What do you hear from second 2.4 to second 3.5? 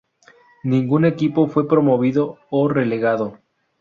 o relegado.